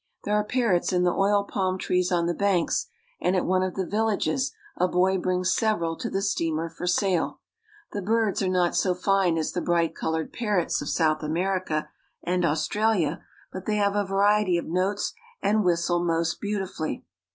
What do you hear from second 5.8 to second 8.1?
to the steamer for sale. The